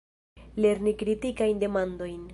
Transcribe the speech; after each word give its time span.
Lerni 0.65 0.93
kritikajn 1.03 1.63
demandojn. 1.65 2.23